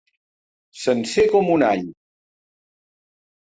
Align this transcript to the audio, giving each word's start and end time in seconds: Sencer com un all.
Sencer 0.83 1.25
com 1.33 1.51
un 1.57 1.67
all. 1.67 1.85